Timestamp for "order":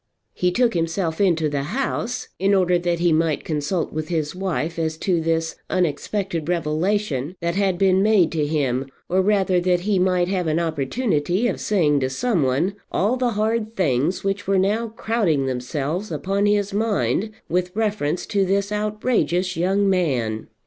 2.55-2.79